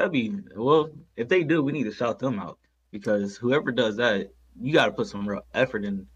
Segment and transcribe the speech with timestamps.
[0.00, 0.88] That'd be well.
[1.14, 2.58] If they do, we need to shout them out
[2.90, 6.06] because whoever does that, you got to put some real effort in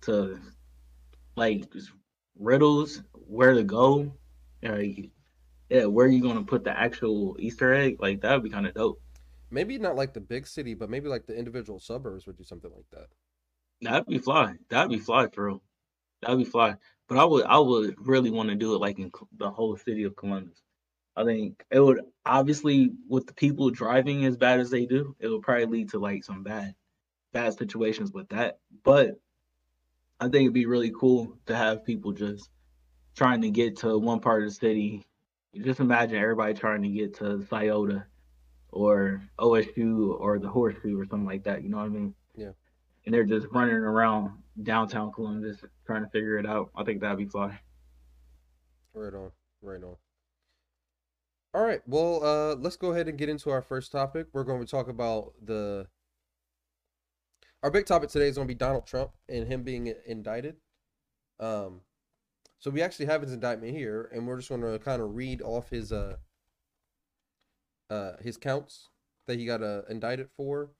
[0.00, 0.40] to
[1.36, 1.70] like
[2.38, 4.14] riddles, where to go,
[4.62, 5.10] like
[5.68, 7.98] yeah, where you gonna put the actual Easter egg?
[8.00, 9.02] Like that would be kind of dope.
[9.50, 12.72] Maybe not like the big city, but maybe like the individual suburbs would do something
[12.74, 13.08] like that.
[13.82, 14.54] That'd be fly.
[14.70, 15.62] That'd be fly for real.
[16.22, 16.76] That'd be fly.
[17.08, 20.04] But I would, I would really want to do it like in the whole city
[20.04, 20.62] of Columbus.
[21.16, 25.28] I think it would obviously with the people driving as bad as they do, it
[25.28, 26.74] would probably lead to like some bad,
[27.32, 28.58] bad situations with that.
[28.82, 29.20] But
[30.20, 32.48] I think it'd be really cool to have people just
[33.14, 35.04] trying to get to one part of the city.
[35.52, 38.02] You just imagine everybody trying to get to Scioto
[38.70, 41.62] or OSU or the Horseshoe or something like that.
[41.62, 42.14] You know what I mean?
[42.34, 42.52] Yeah.
[43.04, 44.30] And they're just running around
[44.62, 46.70] downtown Columbus trying to figure it out.
[46.74, 47.58] I think that'd be fly.
[48.94, 49.30] Right on.
[49.60, 49.96] Right on.
[51.54, 51.82] All right.
[51.86, 54.28] Well, uh, let's go ahead and get into our first topic.
[54.32, 55.86] We're going to talk about the.
[57.62, 60.56] Our big topic today is going to be Donald Trump and him being indicted.
[61.38, 61.82] Um,
[62.58, 65.42] so we actually have his indictment here, and we're just going to kind of read
[65.42, 66.16] off his uh,
[67.90, 68.88] uh, his counts
[69.26, 70.70] that he got uh, indicted for,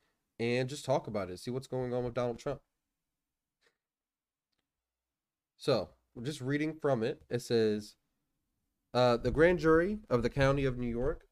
[0.41, 1.39] and just talk about it.
[1.39, 2.61] See what's going on with Donald Trump.
[5.59, 7.23] So we're just reading from it.
[7.31, 7.97] It says,
[8.95, 11.27] uh, the grand jury of the county of New York,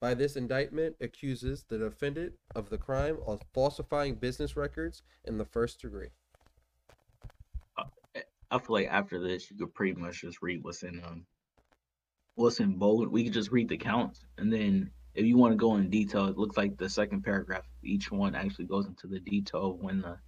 [0.00, 5.44] by this indictment, accuses the defendant of the crime of falsifying business records in the
[5.44, 6.08] first degree.
[8.52, 11.24] I feel like after this, you could pretty much just read what's in um
[12.34, 13.08] what's in bold.
[13.08, 16.26] We could just read the counts, and then if you want to go in detail,
[16.26, 20.02] it looks like the second paragraph, each one actually goes into the detail of when
[20.02, 20.18] the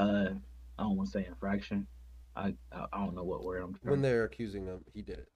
[0.00, 0.34] uh
[0.78, 1.88] I don't want to say infraction.
[2.36, 3.76] I I, I don't know what word I'm.
[3.82, 5.28] When they're accusing him, he did it.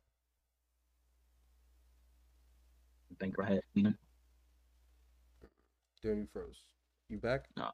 [3.19, 3.61] Think right.
[3.77, 3.95] Darren,
[6.05, 6.61] you froze.
[7.09, 7.47] You back?
[7.56, 7.70] Nah.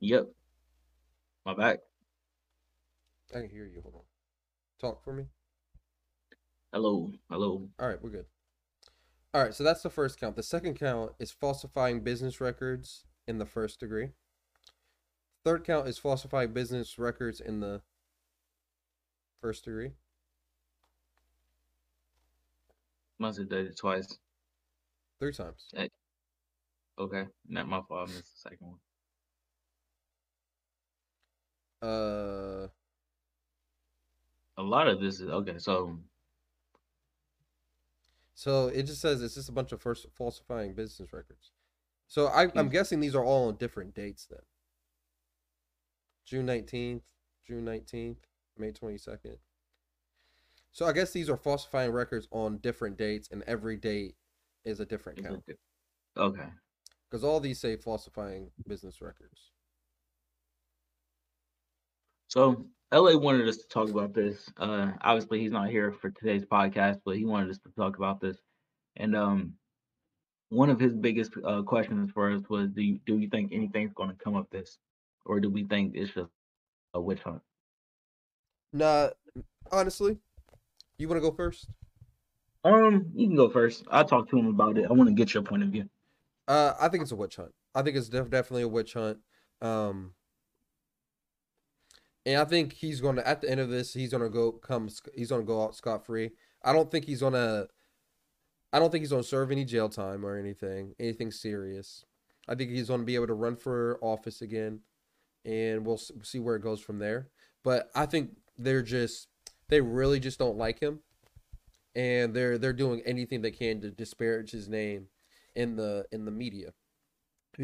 [0.00, 0.28] Yep.
[1.44, 1.78] My back.
[3.34, 3.80] I can hear you.
[3.82, 4.00] Hold on.
[4.80, 5.24] Talk for me.
[6.72, 7.10] Hello.
[7.30, 7.68] Hello.
[7.78, 8.26] All right, we're good.
[9.32, 10.36] All right, so that's the first count.
[10.36, 14.10] The second count is falsifying business records in the first degree.
[15.44, 17.82] Third count is falsifying business records in the
[19.40, 19.92] first degree.
[23.18, 24.18] Must have did it twice.
[25.18, 25.66] Three times.
[25.74, 25.90] Hey.
[26.98, 28.08] Okay, not my fault.
[28.08, 28.78] I missed the second one.
[31.82, 32.68] Uh,
[34.58, 35.58] a lot of this is okay.
[35.58, 35.98] So,
[38.34, 41.52] so it just says it's just a bunch of first falsifying business records.
[42.08, 44.40] So I, I'm guessing these are all on different dates then.
[46.24, 47.02] June nineteenth,
[47.46, 48.18] June nineteenth,
[48.56, 49.36] May twenty second.
[50.72, 54.14] So I guess these are falsifying records on different dates, and every date
[54.66, 55.42] is a different count.
[56.16, 56.48] Okay.
[57.08, 59.52] Because all these say falsifying business records.
[62.28, 64.50] So LA wanted us to talk about this.
[64.58, 68.20] Uh, obviously, he's not here for today's podcast, but he wanted us to talk about
[68.20, 68.36] this.
[68.96, 69.54] And um,
[70.48, 73.92] one of his biggest uh, questions for us was, do you, do you think anything's
[73.94, 74.78] going to come of this,
[75.24, 76.30] or do we think it's just
[76.94, 77.42] a witch hunt?
[78.72, 79.10] Nah,
[79.70, 80.18] honestly,
[80.98, 81.68] you want to go first?
[82.66, 83.84] Um, you can go first.
[83.92, 84.86] I'll talk to him about it.
[84.90, 85.88] I want to get your point of view.
[86.48, 87.52] Uh, I think it's a witch hunt.
[87.76, 89.18] I think it's def- definitely a witch hunt.
[89.62, 90.14] Um,
[92.24, 94.88] and I think he's to at the end of this, he's to go come.
[95.14, 96.30] He's to go out scot free.
[96.64, 97.68] I don't think he's to.
[98.72, 102.04] I don't think he's to serve any jail time or anything, anything serious.
[102.48, 104.80] I think he's to be able to run for office again,
[105.44, 107.28] and we'll see where it goes from there.
[107.62, 109.28] But I think they're just
[109.68, 111.00] they really just don't like him
[111.96, 115.08] and they're they're doing anything they can to disparage his name
[115.56, 116.72] in the in the media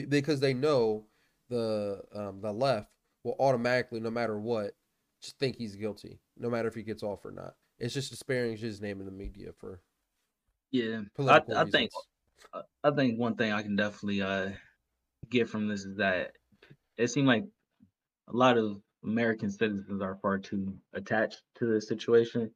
[0.08, 1.04] because they know
[1.50, 2.88] the um, the left
[3.22, 4.72] will automatically, no matter what,
[5.20, 7.54] just think he's guilty, no matter if he gets off or not.
[7.78, 9.80] It's just disparaging his name in the media for
[10.70, 11.02] yeah.
[11.18, 11.90] I, I think
[12.82, 14.50] I think one thing I can definitely uh
[15.28, 16.32] get from this is that
[16.96, 17.44] it seemed like
[18.28, 22.50] a lot of American citizens are far too attached to the situation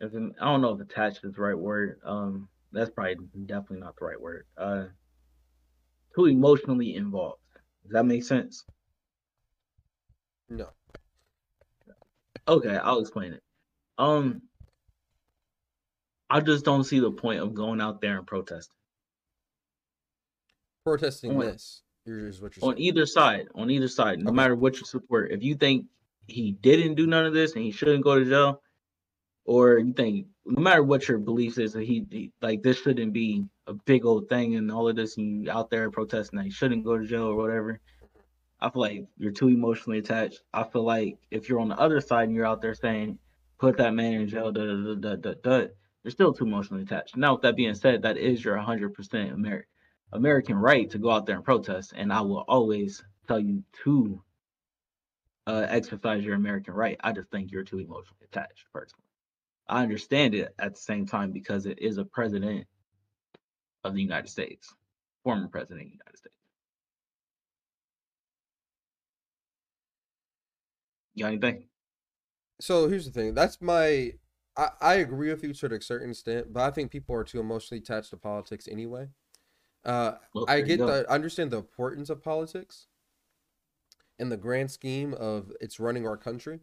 [0.00, 2.00] if I don't know if attached is the right word.
[2.04, 4.46] Um, that's probably definitely not the right word.
[4.56, 4.84] Uh,
[6.14, 7.40] too emotionally involved.
[7.84, 8.64] Does that make sense?
[10.48, 10.68] No.
[12.46, 13.42] Okay, I'll explain it.
[13.96, 14.42] Um,
[16.28, 18.76] I just don't see the point of going out there and protesting.
[20.84, 22.86] Protesting on, this is what you're on saying.
[22.86, 23.46] either side.
[23.54, 24.36] On either side, no okay.
[24.36, 25.32] matter what you support.
[25.32, 25.86] If you think
[26.26, 28.60] he didn't do none of this and he shouldn't go to jail,
[29.44, 33.12] or you think no matter what your beliefs is, that he, he like this shouldn't
[33.12, 36.44] be a big old thing and all of this, and you out there protesting that
[36.44, 37.80] he shouldn't go to jail or whatever.
[38.60, 40.42] I feel like you're too emotionally attached.
[40.52, 43.18] I feel like if you're on the other side and you're out there saying,
[43.58, 45.66] put that man in jail, da da da da da,
[46.02, 47.16] you're still too emotionally attached.
[47.16, 49.68] Now, with that being said, that is your 100% American
[50.12, 54.22] American right to go out there and protest, and I will always tell you to
[55.46, 56.96] uh, exercise your American right.
[57.02, 59.04] I just think you're too emotionally attached, personally.
[59.68, 62.66] I understand it at the same time because it is a president
[63.84, 64.74] of the United States,
[65.22, 66.34] former president of the United States.
[71.14, 71.68] You got anything?
[72.60, 73.34] So here's the thing.
[73.34, 74.14] That's my.
[74.56, 77.40] I, I agree with you to a certain extent, but I think people are too
[77.40, 79.08] emotionally attached to politics anyway.
[79.84, 82.86] Uh, Well, I get the I understand the importance of politics
[84.18, 86.60] in the grand scheme of it's running our country.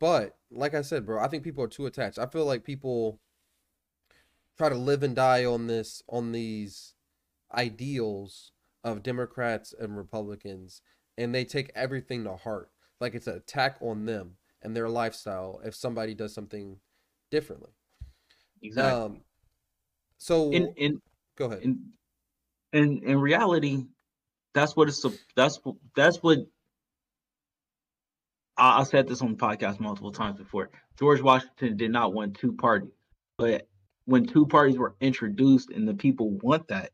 [0.00, 2.18] But like I said, bro, I think people are too attached.
[2.18, 3.20] I feel like people
[4.56, 6.94] try to live and die on this on these
[7.52, 8.52] ideals
[8.82, 10.82] of Democrats and Republicans
[11.16, 12.70] and they take everything to heart.
[13.00, 16.78] Like it's an attack on them and their lifestyle if somebody does something
[17.30, 17.72] differently.
[18.62, 19.00] Exactly.
[19.00, 19.20] Um
[20.18, 21.02] so in in
[21.36, 21.62] go ahead.
[21.62, 21.80] in
[22.72, 23.86] in in reality,
[24.52, 25.04] that's what it's
[25.36, 25.60] that's
[25.96, 26.38] that's what
[28.56, 30.70] I, I said this on the podcast multiple times before.
[30.98, 32.92] George Washington did not want two parties,
[33.36, 33.68] but
[34.04, 36.90] when two parties were introduced and the people want that,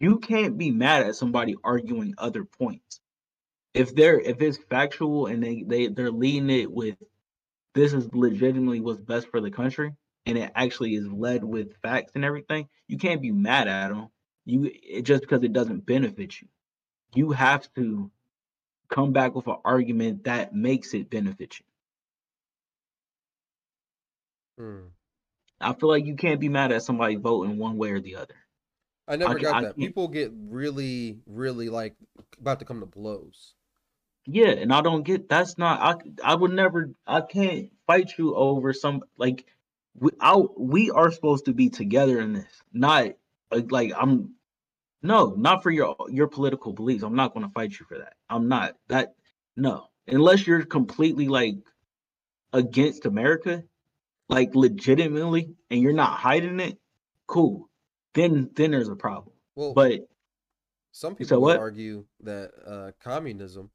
[0.00, 3.00] you can't be mad at somebody arguing other points.
[3.72, 6.96] If they're if it's factual and they they they're leading it with
[7.74, 9.92] this is legitimately what's best for the country
[10.26, 14.08] and it actually is led with facts and everything, you can't be mad at them.
[14.44, 16.48] You it, just because it doesn't benefit you,
[17.14, 18.10] you have to
[18.94, 21.64] come back with an argument that makes it benefit you.
[24.64, 24.86] Hmm.
[25.60, 28.34] I feel like you can't be mad at somebody voting one way or the other.
[29.08, 29.66] I never ca- got I that.
[29.66, 31.94] can't- People get really, really like
[32.40, 33.54] about to come to blows.
[34.26, 38.34] Yeah, and I don't get that's not I I would never I can't fight you
[38.34, 39.44] over some like
[39.98, 42.62] we I, we are supposed to be together in this.
[42.72, 43.12] Not
[43.50, 44.34] like, like I'm
[45.04, 47.02] no, not for your your political beliefs.
[47.02, 48.14] I'm not going to fight you for that.
[48.30, 48.74] I'm not.
[48.88, 49.14] That
[49.54, 49.88] no.
[50.08, 51.56] Unless you're completely like
[52.54, 53.64] against America,
[54.30, 56.78] like legitimately and you're not hiding it,
[57.26, 57.68] cool.
[58.14, 59.34] Then then there's a problem.
[59.54, 60.08] Well, But
[60.90, 63.70] some people said would argue that uh, communism,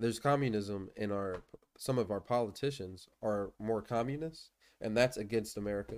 [0.00, 1.42] there's communism in our
[1.76, 5.96] some of our politicians are more communist, and that's against America.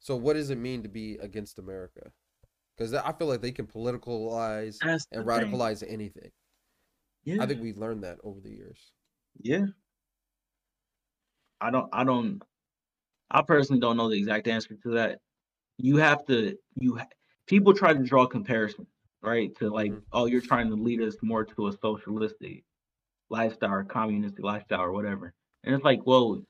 [0.00, 2.10] So what does it mean to be against America?
[2.80, 5.52] Because I feel like they can politicalize that's and the thing.
[5.52, 6.30] radicalize anything.
[7.24, 7.42] Yeah.
[7.42, 8.78] I think we've learned that over the years.
[9.38, 9.66] Yeah.
[11.60, 12.40] I don't I don't
[13.30, 15.18] I personally don't know the exact answer to that.
[15.76, 17.06] You have to you ha-
[17.46, 18.86] people try to draw comparison,
[19.20, 19.54] right?
[19.56, 20.02] To like, Mhm.
[20.14, 22.64] oh, you're trying to lead us more to a socialistic
[23.28, 25.34] lifestyle or communistic lifestyle or whatever.
[25.64, 26.42] And it's like, well,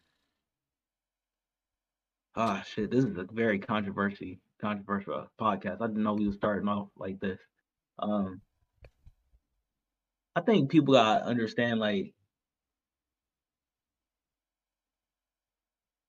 [2.36, 5.80] ah shit, this is a very controversy controversial podcast.
[5.80, 7.38] I didn't know we were starting off like this.
[7.98, 8.40] Um
[10.36, 12.14] I think people gotta understand like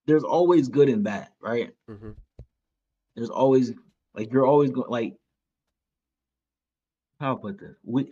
[0.06, 1.72] there's always good and bad, right?
[1.90, 2.12] Mm-hmm.
[3.16, 3.74] There's always
[4.14, 5.16] like you're always going like
[7.20, 7.76] how put this.
[7.84, 8.12] We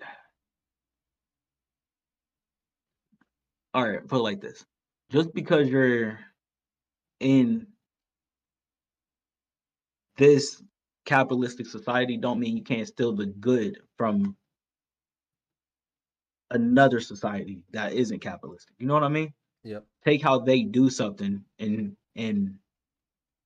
[3.74, 4.66] all right, put it like this.
[5.12, 6.20] Just because you're
[7.20, 7.68] in
[10.20, 10.62] this
[11.06, 14.36] capitalistic society don't mean you can't steal the good from
[16.52, 18.76] another society that isn't capitalistic.
[18.78, 19.34] You know what I mean?
[19.64, 19.86] Yep.
[20.06, 22.56] take how they do something and and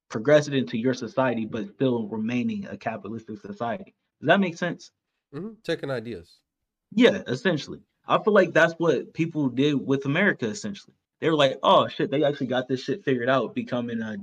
[0.09, 3.95] progress it into your society, but still remaining a capitalistic society.
[4.21, 4.91] Does that make sense?
[5.33, 5.53] Mm-hmm.
[5.63, 6.39] Taking ideas.
[6.91, 7.79] Yeah, essentially.
[8.07, 10.45] I feel like that's what people did with America.
[10.45, 14.17] Essentially, they were like, "Oh shit, they actually got this shit figured out, becoming a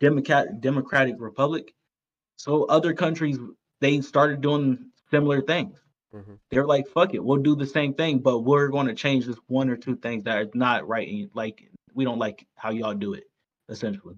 [0.00, 1.74] democratic democratic republic."
[2.38, 3.38] So other countries
[3.80, 5.78] they started doing similar things.
[6.12, 9.26] hmm They're like, "Fuck it, we'll do the same thing, but we're going to change
[9.26, 11.08] this one or two things that are not right.
[11.08, 13.24] And like, we don't like how y'all do it."
[13.68, 14.16] Essentially.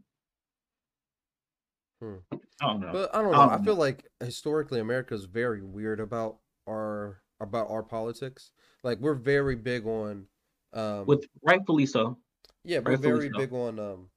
[2.00, 2.17] Hmm.
[2.62, 2.93] I don't know.
[2.93, 3.41] But I don't know.
[3.41, 8.53] I Um, feel like historically America is very weird about our about our politics.
[8.83, 10.27] Like we're very big on
[10.73, 12.19] um With rightfully so.
[12.65, 13.39] yeah, we're rightfully very so.
[13.39, 14.11] big on um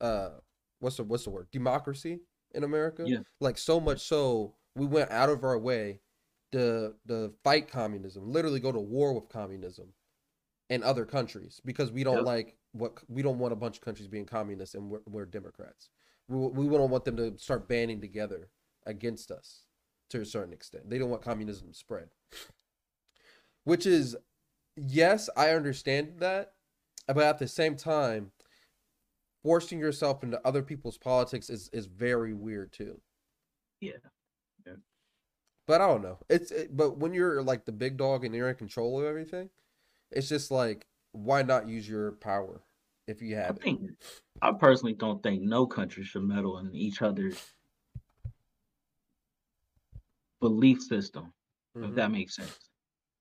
[0.00, 0.30] uh
[0.80, 1.48] what's the what's the word?
[1.52, 2.20] Democracy
[2.54, 3.06] in America.
[3.06, 3.20] Yeah.
[3.40, 6.00] Like so much so we went out of our way
[6.52, 9.92] to to fight communism, literally go to war with communism
[10.70, 12.26] in other countries because we don't Yep.
[12.26, 15.90] like what we don't want a bunch of countries being communists and we're, we're Democrats.
[16.28, 18.48] We we don't want them to start banding together
[18.86, 19.66] against us
[20.10, 20.88] to a certain extent.
[20.90, 22.08] They don't want communism to spread.
[23.64, 24.16] Which is
[24.76, 26.54] yes, I understand that,
[27.06, 28.32] but at the same time,
[29.42, 33.00] forcing yourself into other people's politics is is very weird too.
[33.80, 33.92] Yeah.
[34.66, 34.74] yeah.
[35.66, 36.18] But I don't know.
[36.28, 39.50] It's it, but when you're like the big dog and you're in control of everything,
[40.10, 42.62] it's just like why not use your power
[43.06, 43.90] if you have I think
[44.40, 47.38] I personally don't think no country should meddle in each other's
[50.40, 51.32] belief system,
[51.76, 51.90] mm-hmm.
[51.90, 52.58] if that makes sense.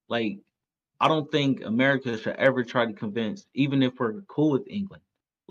[0.08, 0.40] Like
[1.00, 5.02] I don't think America should ever try to convince, even if we're cool with England,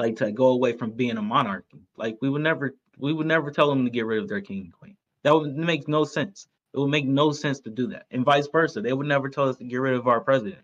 [0.01, 1.79] like to go away from being a monarchy.
[1.97, 4.63] Like we would never we would never tell them to get rid of their king
[4.63, 4.97] and queen.
[5.23, 6.49] That would make no sense.
[6.73, 8.07] It would make no sense to do that.
[8.11, 8.81] And vice versa.
[8.81, 10.63] They would never tell us to get rid of our president.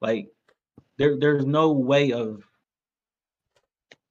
[0.00, 0.28] Like
[0.96, 2.44] there there's no way of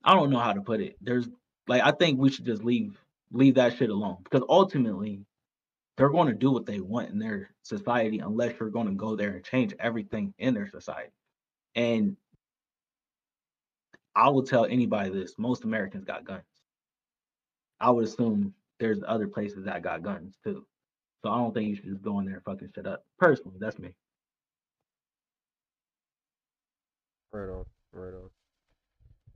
[0.03, 0.95] I don't know how to put it.
[1.01, 1.27] There's
[1.67, 2.95] like I think we should just leave
[3.31, 5.25] leave that shit alone because ultimately
[5.97, 9.15] they're going to do what they want in their society unless you're going to go
[9.15, 11.13] there and change everything in their society.
[11.75, 12.15] And
[14.15, 16.43] I will tell anybody this: most Americans got guns.
[17.79, 20.65] I would assume there's other places that got guns too.
[21.23, 23.05] So I don't think you should just go in there and fucking shit up.
[23.19, 23.93] Personally, that's me.
[27.31, 28.29] Right on, right on.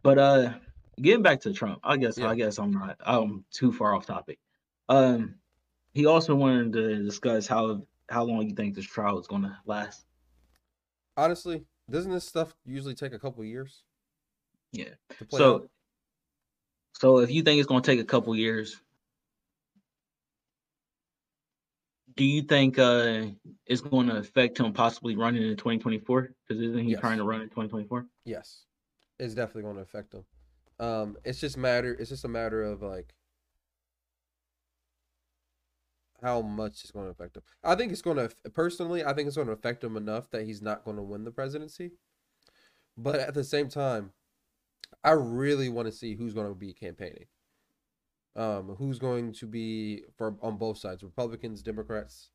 [0.04, 0.54] But uh,
[1.02, 2.30] getting back to Trump, I guess yeah.
[2.30, 4.40] I guess I'm not I'm too far off topic.
[4.90, 5.36] Um,
[5.94, 9.58] he also wanted to discuss how how long you think this trial is going to
[9.66, 10.06] last.
[11.18, 13.84] Honestly, doesn't this stuff usually take a couple years?
[14.72, 14.90] Yeah.
[15.30, 15.70] So, out?
[16.94, 18.82] so if you think it's going to take a couple years,
[22.16, 23.24] do you think uh,
[23.66, 26.32] it's going to affect him possibly running in 2024?
[26.48, 27.00] Because isn't he yes.
[27.00, 28.06] trying to run in 2024?
[28.26, 28.66] Yes,
[29.20, 30.26] it's definitely going to affect him.
[30.80, 31.94] Um, it's just matter.
[31.94, 33.14] It's just a matter of like
[36.22, 37.44] how much it's going to affect him.
[37.64, 39.04] I think it's going to personally.
[39.04, 41.32] I think it's going to affect him enough that he's not going to win the
[41.32, 41.92] presidency.
[42.98, 44.12] But at the same time,
[45.04, 47.26] I really want to see who's going to be campaigning.
[48.36, 52.32] Um, who's going to be for on both sides, Republicans, Democrats,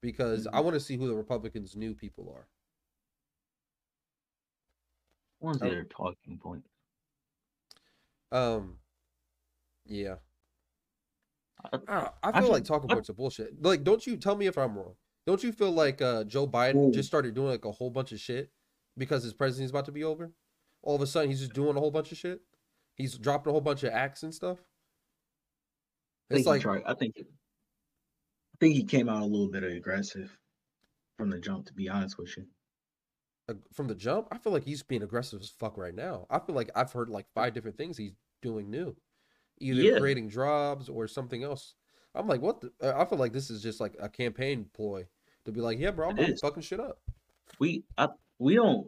[0.00, 0.56] because mm-hmm.
[0.56, 2.48] I want to see who the Republicans' new people are.
[5.40, 6.64] What's their talking point?
[8.30, 8.76] Um,
[9.84, 10.14] yeah.
[11.88, 13.62] I, I feel I like talking points are bullshit.
[13.62, 14.94] Like, don't you tell me if I'm wrong?
[15.26, 16.92] Don't you feel like uh, Joe Biden Ooh.
[16.92, 18.50] just started doing like a whole bunch of shit
[18.96, 20.32] because his presidency is about to be over?
[20.82, 22.40] All of a sudden, he's just doing a whole bunch of shit.
[22.96, 24.58] He's dropping a whole bunch of acts and stuff.
[26.30, 30.36] It's like tried, I think I think he came out a little bit aggressive
[31.16, 31.66] from the jump.
[31.66, 32.46] To be honest with you,
[33.72, 36.26] from the jump, I feel like he's being aggressive as fuck right now.
[36.30, 38.96] I feel like I've heard like five different things he's doing new
[39.62, 39.98] either yeah.
[39.98, 41.74] creating jobs or something else.
[42.14, 42.60] I'm like, what?
[42.60, 42.72] The?
[42.82, 45.06] Uh, I feel like this is just like a campaign ploy
[45.44, 46.98] to be like, yeah, bro, I'm fucking shit up.
[47.58, 48.08] We, I,
[48.38, 48.86] we don't.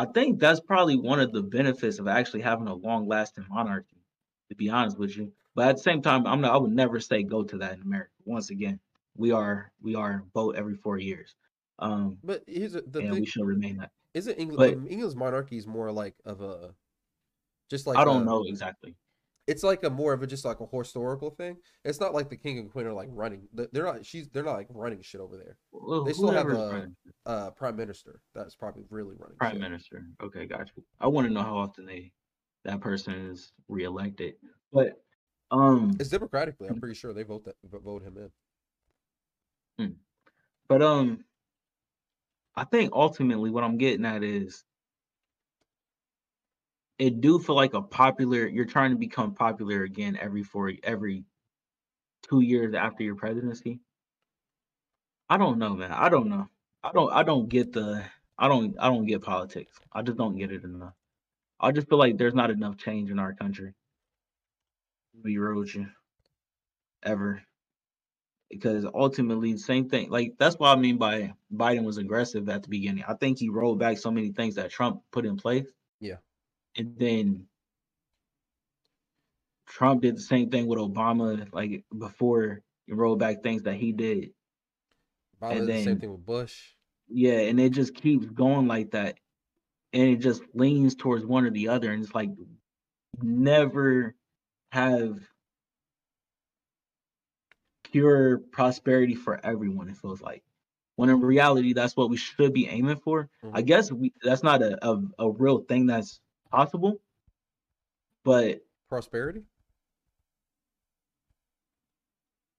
[0.00, 3.98] I think that's probably one of the benefits of actually having a long-lasting monarchy.
[4.48, 6.52] To be honest with you, but at the same time, I'm not.
[6.52, 8.10] I would never say go to that in America.
[8.24, 8.80] Once again,
[9.14, 11.36] we are we are vote every four years.
[11.78, 13.90] Um, but here's the and thing, we should remain that.
[14.14, 14.88] Isn't England?
[14.90, 16.74] England's monarchy is more like of a,
[17.70, 18.96] just like I don't a, know exactly
[19.50, 21.56] it's like a more of a just like a historical thing.
[21.84, 23.48] It's not like the king and queen are like running.
[23.52, 24.06] They're not.
[24.06, 24.28] She's.
[24.28, 25.56] They're not like running shit over there.
[25.72, 26.88] Well, they still have a,
[27.26, 29.36] a, prime minister that's probably really running.
[29.38, 29.60] Prime shit.
[29.60, 30.04] minister.
[30.22, 30.84] Okay, got you.
[31.00, 32.12] I want to know how often they
[32.64, 34.34] that person is reelected,
[34.72, 35.02] but
[35.50, 36.68] um, it's democratically.
[36.68, 38.30] I'm pretty sure they vote that vote him
[39.78, 39.84] in.
[39.84, 39.92] Hmm.
[40.68, 41.24] But um,
[42.54, 44.62] I think ultimately what I'm getting at is
[47.00, 51.24] it do feel like a popular you're trying to become popular again every four every
[52.22, 53.80] two years after your presidency?
[55.30, 55.92] I don't know man.
[55.92, 56.46] I don't know.
[56.84, 58.04] I don't i don't get the
[58.38, 59.74] i don't i don't get politics.
[59.92, 60.92] I just don't get it enough.
[61.58, 63.72] I just feel like there's not enough change in our country.
[65.22, 65.88] Be real with you.
[67.02, 67.42] Ever.
[68.50, 72.68] Because ultimately same thing like that's what i mean by biden was aggressive at the
[72.68, 73.04] beginning.
[73.08, 75.72] I think he rolled back so many things that trump put in place
[76.76, 77.46] and then
[79.66, 83.92] Trump did the same thing with Obama, like before he rolled back things that he
[83.92, 84.32] did.
[85.40, 86.74] Obama and did then, the same thing with Bush.
[87.08, 89.18] Yeah, and it just keeps going like that.
[89.92, 91.92] And it just leans towards one or the other.
[91.92, 92.30] And it's like
[93.22, 94.14] never
[94.72, 95.18] have
[97.84, 100.42] pure prosperity for everyone, it feels like.
[100.96, 103.30] when in reality that's what we should be aiming for.
[103.54, 103.66] I Mhm.
[103.66, 106.20] guess we that's not a, a, a real thing that's
[106.50, 107.00] possible,
[108.24, 109.42] but Prosperity.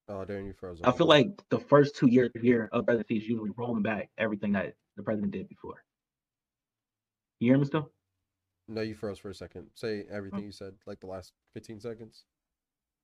[0.07, 0.79] Oh, Darren, you froze.
[0.83, 4.53] I feel like the first two years here of presidency is usually rolling back everything
[4.53, 5.83] that the president did before.
[7.39, 7.89] You hear me still?
[8.67, 9.67] No, you froze for a second.
[9.75, 12.24] Say everything you said, like the last 15 seconds.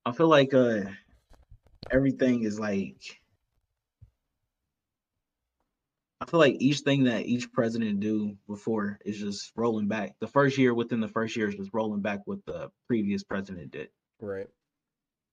[0.06, 0.80] I feel like uh
[1.90, 3.20] everything is like
[6.17, 10.14] I feel like each thing that each president do before is just rolling back.
[10.20, 13.70] The first year within the first year is just rolling back what the previous president
[13.70, 13.88] did.
[14.20, 14.48] Right.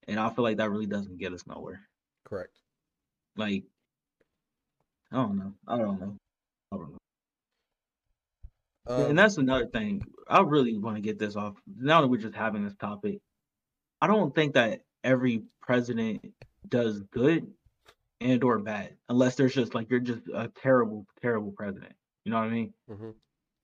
[0.08, 1.82] And I feel like that really doesn't get us nowhere.
[2.26, 2.58] Correct.
[3.38, 3.64] Like
[5.12, 5.54] I don't know.
[5.68, 6.16] I don't know.
[6.72, 6.98] I don't know.
[8.88, 10.04] Um, and that's another thing.
[10.28, 11.56] I really want to get this off.
[11.78, 13.20] Now that we're just having this topic,
[14.02, 16.22] I don't think that every president
[16.68, 17.48] does good
[18.22, 21.94] and or bad, unless there's just like you're just a terrible, terrible president.
[22.24, 22.74] You know what I mean?
[22.90, 23.14] mhm.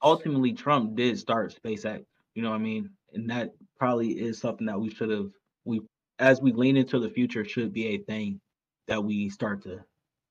[0.03, 2.05] Ultimately, Trump did start SpaceX.
[2.33, 2.89] You know what I mean?
[3.13, 5.31] And that probably is something that we should have
[5.65, 5.81] we
[6.19, 8.39] as we lean into the future should be a thing
[8.87, 9.83] that we start to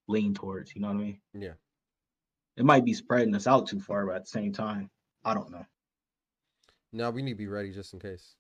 [0.09, 0.75] lean towards.
[0.75, 1.21] You know what I mean?
[1.35, 1.53] Yeah.
[2.57, 4.91] It might be spreading us out too far, but at the same time,
[5.25, 5.65] I don't know.
[6.93, 8.35] Now we need to be ready just in case.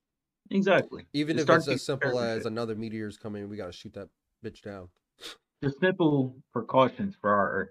[0.50, 1.06] Exactly.
[1.12, 4.08] Even Just if it's as simple as another meteor's coming, we got to shoot that
[4.44, 4.88] bitch down.
[5.62, 7.68] Just simple precautions for our Earth.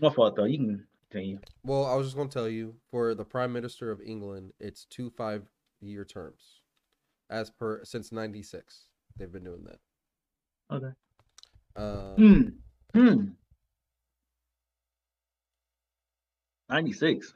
[0.00, 0.44] My fault though.
[0.44, 1.38] You can continue.
[1.64, 4.84] Well, I was just going to tell you for the Prime Minister of England, it's
[4.86, 5.44] two five
[5.80, 6.60] year terms.
[7.30, 8.82] As per since 96.
[9.16, 9.78] They've been doing that.
[10.76, 10.92] Okay.
[11.76, 12.14] Um,
[12.94, 12.98] Hmm.
[13.00, 13.24] Hmm.
[16.68, 17.34] Ninety six.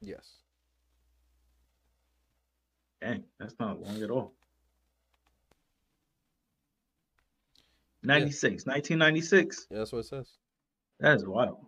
[0.00, 0.28] yes.
[3.00, 4.34] Dang, that's not long at all.
[8.02, 9.66] 96, 1996.
[9.70, 10.32] Yeah, that's what it says.
[11.00, 11.58] That is wild.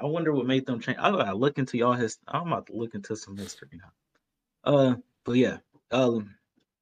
[0.00, 0.98] I wonder what made them change.
[0.98, 2.18] I gotta look into y'all his.
[2.26, 4.72] I'm about to look into some history now.
[4.72, 4.94] Uh,
[5.24, 5.58] but yeah.
[5.90, 6.34] Um,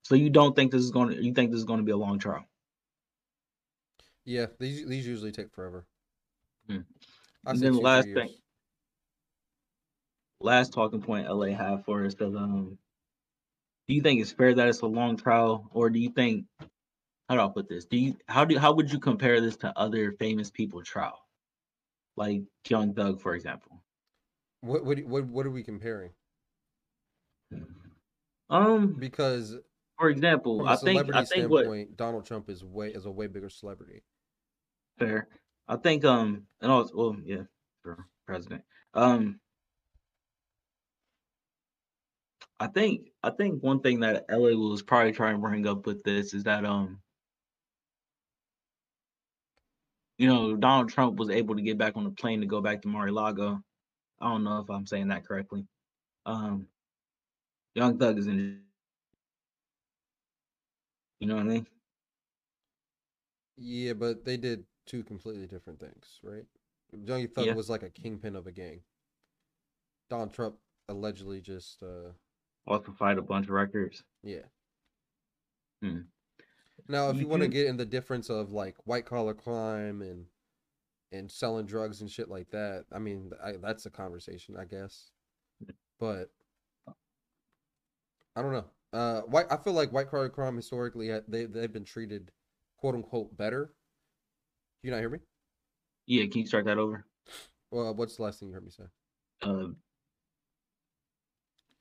[0.04, 1.22] so you don't think this is going to?
[1.22, 2.44] You think this is going to be a long trial?
[4.24, 5.84] Yeah, these these usually take forever.
[6.68, 6.80] Hmm.
[7.44, 8.34] And then last thing-
[10.40, 12.78] Last talking point LA have for us is um.
[13.88, 16.44] Do you think it's fair that it's a long trial, or do you think?
[17.28, 17.84] How do I put this?
[17.84, 21.18] Do you how do how would you compare this to other famous people trial,
[22.16, 23.82] like Young Thug, for example?
[24.60, 26.12] What what what what are we comparing?
[28.48, 29.56] Um, Because
[29.98, 33.48] for example, I think I think what Donald Trump is way is a way bigger
[33.48, 34.04] celebrity.
[34.98, 35.28] Fair.
[35.66, 37.42] I think um and also well yeah
[37.82, 38.62] for president.
[38.94, 39.40] Um
[42.60, 46.02] I think I think one thing that LA was probably trying to bring up with
[46.04, 47.00] this is that um
[50.18, 52.82] you know Donald Trump was able to get back on the plane to go back
[52.82, 53.62] to Mar-a-Lago.
[54.20, 55.66] I don't know if I'm saying that correctly.
[56.24, 56.68] Um
[57.74, 58.62] Young Thug is in
[61.20, 61.66] you know what I mean?
[63.56, 66.44] Yeah, but they did two completely different things, right?
[66.92, 67.54] Young Thug Yeah.
[67.54, 68.82] was like a kingpin of a gang.
[70.08, 70.56] Donald Trump
[70.88, 72.12] allegedly just uh
[72.66, 74.04] Also fight a bunch of records.
[74.22, 74.46] yeah.
[75.82, 76.00] Hmm.
[76.88, 80.02] Now, if You you want to get in the difference of like white collar crime
[80.02, 80.26] and
[81.12, 85.10] and selling drugs and shit like that, I mean, I, that's a conversation, I guess.
[85.98, 86.30] But
[88.36, 88.64] I don't know.
[88.92, 89.46] Uh, white.
[89.50, 92.30] I feel like white collar crime historically they they've been treated
[92.76, 93.72] quote unquote better.
[94.82, 95.18] Do you not hear me?
[96.06, 97.04] Yeah, can you start that over?
[97.70, 98.84] Well, what's the last thing you heard me say?
[99.42, 99.68] uh,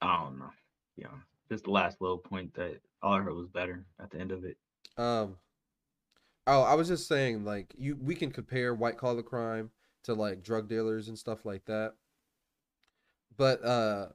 [0.02, 0.52] I don't know.
[0.98, 1.08] Yeah,
[1.50, 4.44] just the last little point that all I heard was better at the end of
[4.46, 4.58] it.
[4.98, 5.38] Um,
[6.48, 9.72] oh, I was just saying, like you, we can compare white collar crime
[10.04, 11.96] to like drug dealers and stuff like that.
[13.38, 14.10] But uh,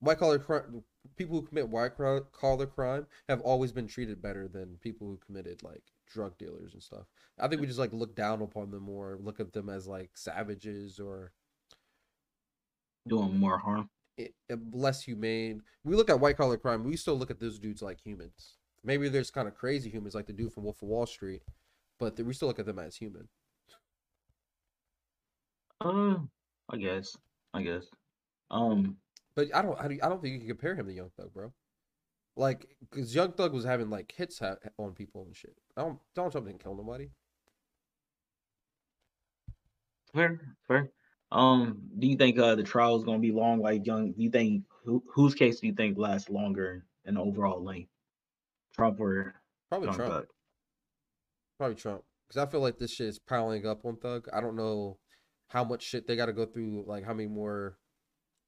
[0.00, 0.84] white collar crime,
[1.16, 1.92] people who commit white
[2.32, 6.82] collar crime have always been treated better than people who committed like drug dealers and
[6.82, 7.06] stuff.
[7.38, 10.12] I think we just like look down upon them or look at them as like
[10.16, 11.32] savages or
[13.08, 13.90] Doing more harm.
[14.20, 15.62] i- i- less humane.
[15.82, 18.57] We look at white collar crime, we still look at those dudes like humans.
[18.84, 21.42] Maybe there's kind of crazy humans like the dude from Wolf of Wall Street,
[21.98, 23.28] but we still look at them as human.
[25.80, 26.16] Uh,
[26.70, 27.16] I guess.
[27.54, 27.86] I guess.
[28.50, 28.96] Um,
[29.34, 31.52] But I don't, I don't, think you can compare him to Young Thug, bro.
[32.36, 35.56] Like, because Young Thug was having like hits ha- on people and shit.
[35.76, 37.10] I don't, Donald Trump didn't kill nobody.
[40.14, 40.90] fair, fair.
[41.30, 43.60] Um, do you think uh the trial is gonna be long?
[43.60, 47.62] Like young, do you think who whose case do you think lasts longer in overall
[47.62, 47.90] length?
[48.78, 49.34] Trump or
[49.68, 50.26] Probably Trump.
[51.58, 52.02] Probably Trump.
[52.26, 54.28] because I feel like this shit is piling up on Thug.
[54.32, 54.98] I don't know
[55.48, 57.76] how much shit they got to go through, like how many more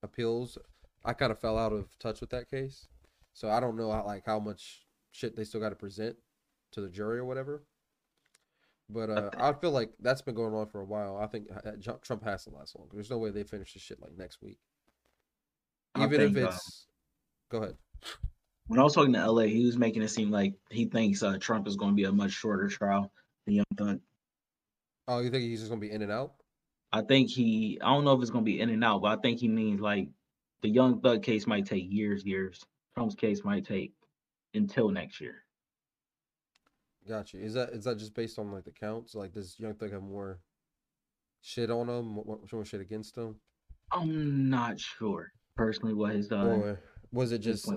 [0.03, 0.57] appeals.
[1.05, 2.87] I kind of fell out of touch with that case,
[3.33, 6.17] so I don't know how, like how much shit they still got to present
[6.73, 7.65] to the jury or whatever.
[8.89, 11.17] But uh, I feel like that's been going on for a while.
[11.17, 12.95] I think uh, Trump has to last longer.
[12.95, 14.59] There's no way they finish this shit like next week,
[15.97, 16.87] even if think, uh, it's.
[17.51, 17.77] Go ahead.
[18.71, 21.39] When I was talking to LA, he was making it seem like he thinks uh,
[21.41, 23.11] Trump is going to be a much shorter trial
[23.45, 23.99] than Young Thug.
[25.09, 26.35] Oh, you think he's just gonna be in and out?
[26.93, 29.19] I think he, I don't know if it's going to be in and out, but
[29.19, 30.07] I think he means like
[30.63, 32.65] the Young Thug case might take years, years.
[32.95, 33.93] Trump's case might take
[34.55, 35.43] until next year.
[37.09, 37.43] Gotcha.
[37.43, 39.17] Is that is that just based on like the counts?
[39.17, 40.39] Like, does Young Thug have more
[41.43, 42.07] shit on him?
[42.07, 43.35] More, more shit against him?
[43.91, 46.81] I'm not sure personally what his uh, or
[47.11, 47.69] was it just.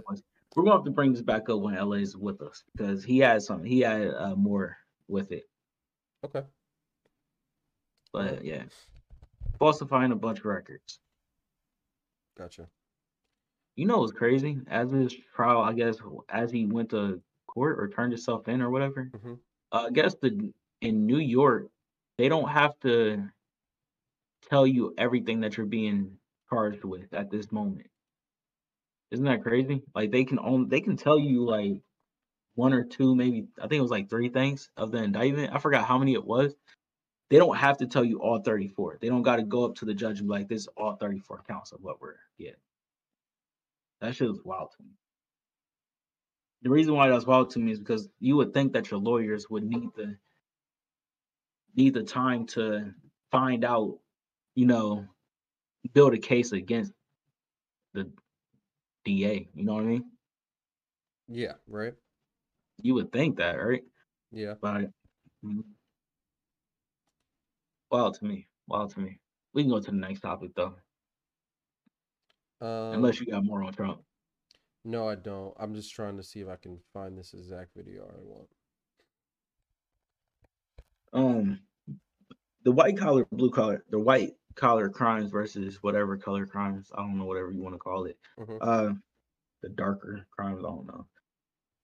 [0.55, 3.03] We're going to have to bring this back up when LA is with us because
[3.03, 5.43] he had some, he had uh, more with it.
[6.23, 6.43] okay?
[8.11, 8.63] But yeah,
[9.57, 10.99] falsifying a bunch of records.
[12.37, 12.67] Gotcha.
[13.75, 14.59] You know what's crazy?
[14.67, 15.97] As his trial, I guess,
[16.29, 19.39] as he went to court or turned himself in or whatever, Mhm.
[19.71, 21.69] uh, I guess the in New York,
[22.17, 23.27] they don't have to
[24.47, 27.89] tell you everything that you're being charged with at this moment.
[29.11, 29.83] Isn't that crazy?
[29.93, 31.81] Like they can only they can tell you like
[32.55, 35.53] one or two, maybe I think it was like three things of the indictment.
[35.53, 36.53] I forgot how many it was.
[37.29, 38.99] They don't have to tell you all 34.
[39.01, 40.95] They don't got to go up to the judge and be like, this is all
[40.95, 42.53] 34 counts of what we're getting.
[44.01, 44.91] That shit was wild to me.
[46.61, 49.49] The reason why that's wild to me is because you would think that your lawyers
[49.49, 50.15] would need the
[51.75, 52.93] need the time to
[53.31, 53.97] find out,
[54.55, 55.05] you know,
[55.93, 56.93] build a case against
[57.93, 58.09] the
[59.05, 59.47] DA.
[59.53, 60.05] You know what I mean?
[61.27, 61.53] Yeah.
[61.67, 61.93] Right.
[62.81, 63.83] You would think that, right?
[64.31, 64.55] Yeah.
[64.61, 64.89] But
[65.45, 65.63] mm,
[67.91, 68.47] wild to me.
[68.67, 69.19] Wild to me.
[69.53, 70.75] We can go to the next topic though,
[72.61, 74.01] Um, unless you got more on Trump.
[74.83, 75.53] no, I don't.
[75.59, 78.49] I'm just trying to see if I can find this exact video I want.
[81.13, 81.59] um
[82.63, 87.17] the white collar blue collar the white collar crimes versus whatever color crimes i don't
[87.17, 88.57] know whatever you want to call it Mhm.
[88.61, 88.93] uh
[89.61, 91.07] the darker crimes i don't know.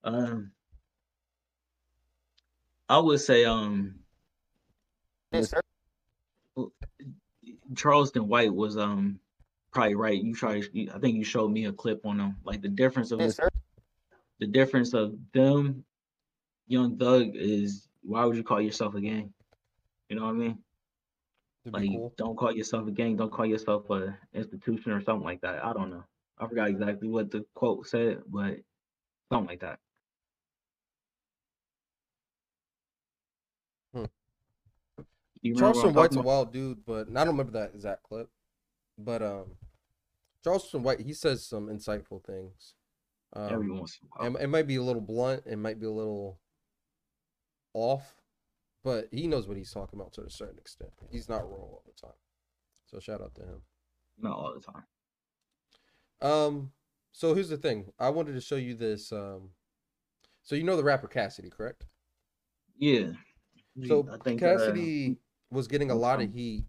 [0.03, 0.51] Um
[2.87, 3.99] i would say um
[5.31, 5.53] Yes,
[7.75, 9.19] charleston white was um
[9.71, 10.21] probably right.
[10.21, 10.55] You try
[10.93, 12.37] i think you showed me a clip on them.
[12.43, 13.39] Like the difference of Yes,
[14.39, 15.85] the difference of them
[16.67, 19.33] young thug is why would you call yourself a gang?
[20.09, 20.63] You know what i mean
[21.65, 22.13] Like, be cool.
[22.17, 23.17] don't call yourself a gang.
[23.17, 25.63] Don't call yourself a institution or something like that.
[25.63, 26.03] I don't know.
[26.37, 28.57] I forgot exactly what the quote said, but
[29.31, 29.79] something like that.
[33.93, 34.05] Hmm.
[35.41, 38.03] You remember what Charleston I'm White's a wild dude, but I don't remember that exact
[38.03, 38.29] clip.
[38.97, 39.45] But um,
[40.43, 42.73] Charleston White he says some insightful things.
[43.33, 43.51] about?
[43.51, 44.35] Every Um, once in a while.
[44.37, 45.43] it, it might be a little blunt.
[45.45, 46.39] It might be a little
[47.73, 48.18] off,
[48.83, 50.91] but he knows what he's talking about to a certain extent.
[51.11, 52.15] He's not wrong all the time.
[52.85, 53.61] So shout out to him.
[54.17, 54.83] Not all the time.
[56.21, 56.71] Um,
[57.11, 57.91] so here's the thing.
[57.99, 59.11] I wanted to show you this.
[59.11, 59.51] Um,
[60.43, 61.85] so you know the rapper Cassidy, correct?
[62.77, 63.11] Yeah.
[63.87, 65.17] So I think uh, Cassidy
[65.51, 66.65] was getting a I'm lot of heat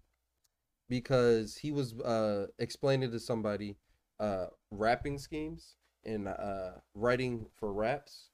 [0.88, 3.77] because he was uh explaining to somebody
[4.18, 8.31] uh rapping schemes and uh writing for raps.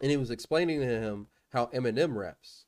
[0.00, 2.66] And he was explaining to him how Eminem raps.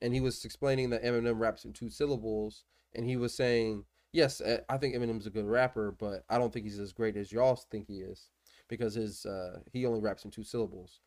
[0.00, 4.40] And he was explaining that Eminem raps in two syllables and he was saying, "Yes,
[4.40, 7.32] uh, I think Eminem's a good rapper, but I don't think he's as great as
[7.32, 8.30] y'all think he is
[8.68, 11.00] because his uh he only raps in two syllables."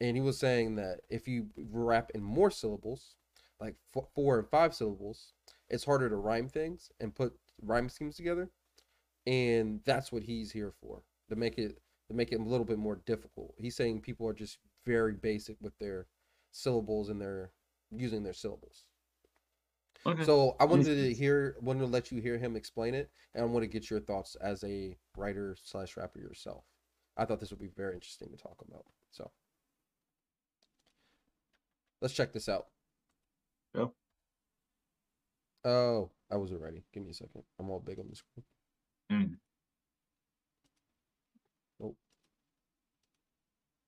[0.00, 3.16] and he was saying that if you rap in more syllables,
[3.60, 5.34] like f- four and five syllables,
[5.68, 8.50] it's harder to rhyme things and put rhyme schemes together,
[9.26, 12.78] and that's what he's here for to make it to make it a little bit
[12.78, 13.54] more difficult.
[13.58, 16.06] He's saying people are just very basic with their
[16.50, 17.52] syllables and their
[17.94, 18.84] using their syllables.
[20.06, 20.24] Okay.
[20.24, 23.46] So I wanted to hear, wanted to let you hear him explain it, and I
[23.46, 26.64] want to get your thoughts as a writer slash rapper yourself.
[27.16, 28.84] I thought this would be very interesting to talk about.
[29.10, 29.30] So
[32.00, 32.68] let's check this out.
[33.74, 33.92] Go.
[35.64, 36.84] Oh, I wasn't ready.
[36.94, 37.42] Give me a second.
[37.58, 38.44] I'm all big on the screen.
[39.12, 39.36] Mm.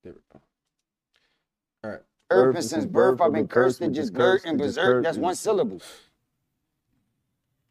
[0.04, 0.40] There we go.
[1.84, 2.00] All right.
[2.40, 5.04] Ever since birth, I've been cursed and just girt and berserk.
[5.04, 5.80] That's one syllable.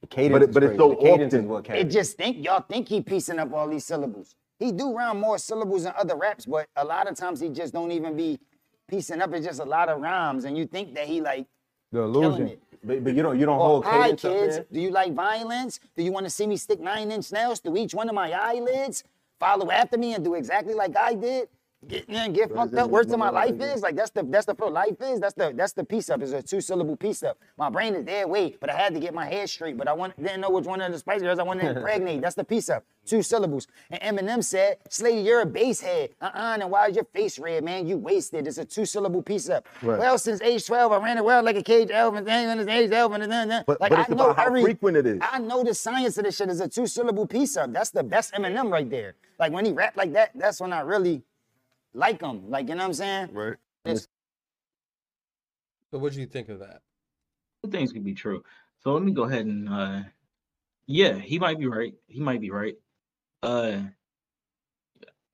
[0.02, 2.62] The cadence But it- but it's so the cadence is often- It just think y'all
[2.62, 4.36] think he piecing up all these syllables.
[4.60, 7.74] He do round more syllables than other raps, but a lot of times he just
[7.74, 8.40] don't even be
[8.88, 11.48] piecing up It's just a lot of rhymes, and you think that he like
[11.92, 12.48] The illusion.
[12.50, 12.62] it.
[12.84, 14.60] But, but you don't you don't Well, hold hi kids.
[14.72, 15.80] Do you like violence?
[15.96, 18.32] Do you want to see me stick nine inch nails through each one of my
[18.34, 19.04] eyelids?
[19.40, 21.48] Follow after me and do exactly like I did?
[21.88, 22.92] Get, yeah, get fucked up.
[22.92, 23.82] Worse than my life is.
[23.82, 24.68] Like that's the that's the flow.
[24.68, 25.20] Life is.
[25.20, 26.22] That's the that's the piece up.
[26.22, 27.40] It's a two syllable piece up.
[27.58, 29.78] My brain is dead weight, but I had to get my head straight.
[29.78, 32.22] But I want, didn't know which one of the Spice Girls I wanted to impregnate.
[32.22, 32.84] That's the piece up.
[33.04, 33.68] Two syllables.
[33.90, 36.12] And Eminem said, Slady, you're a bass head.
[36.22, 37.88] Uh-uh, and why is your face red, man?
[37.88, 38.46] You wasted.
[38.46, 39.68] It's a two syllable piece up.
[39.82, 39.98] Right.
[39.98, 42.28] Well, since age 12, I ran world like a cage elephant.
[42.28, 43.24] Thing on his age elephant.
[43.24, 45.20] and then- then- But- like but I it's know about how every frequent it is.
[45.20, 47.74] I know the science of this shit is a two syllable piece up.
[47.74, 49.16] That's the best Eminem right there.
[49.40, 51.24] Like when he rap like that, that's when I really
[51.94, 52.50] like them.
[52.50, 53.30] Like, you know what I'm saying?
[53.34, 53.58] Right.
[55.92, 56.82] So what do you think of that?
[57.64, 58.44] Two things could be true.
[58.80, 60.02] So let me go ahead and uh
[60.88, 61.94] yeah, he might be right.
[62.08, 62.76] He might be right.
[63.44, 63.84] Uh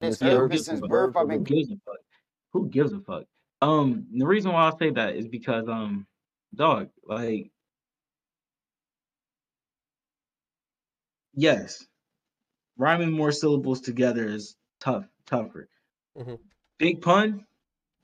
[0.02, 0.90] Since Yeah, ever who gives since a fuck?
[0.90, 1.98] birth, I've who gives a fuck?
[2.52, 3.24] Who gives a fuck?
[3.60, 6.06] Um, the reason why I say that is because um,
[6.54, 7.50] dog, like,
[11.34, 11.84] yes,
[12.76, 15.68] rhyming more syllables together is tough, tougher.
[16.18, 16.38] Mhm.
[16.78, 17.46] Big pun,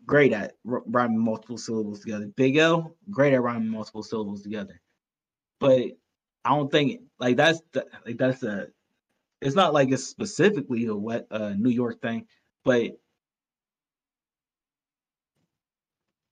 [0.06, 2.28] great at rhyming multiple syllables together.
[2.36, 4.80] Big L, great at rhyming multiple syllables together.
[5.60, 5.92] But
[6.44, 8.68] I don't think like that's the, like that's a.
[9.42, 12.26] It's not like it's specifically a wet uh, New York thing,
[12.64, 12.92] but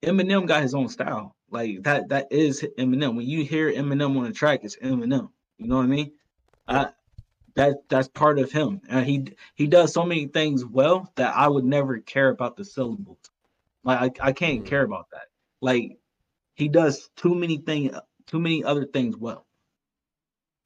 [0.02, 1.36] Eminem got his own style.
[1.50, 3.16] Like that that is Eminem.
[3.16, 5.30] When you hear Eminem on the track, it's Eminem.
[5.58, 6.12] You know what I mean?
[6.68, 6.90] I,
[7.56, 8.80] that that's part of him.
[8.88, 12.64] And he he does so many things well that I would never care about the
[12.64, 13.18] syllables.
[13.84, 14.66] Like I, I can't Mm.
[14.66, 15.28] care about that.
[15.60, 15.98] Like
[16.54, 19.46] he does too many things too many other things well.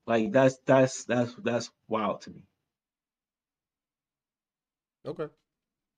[0.07, 2.43] Like that's that's that's that's wild to me.
[5.05, 5.29] Okay.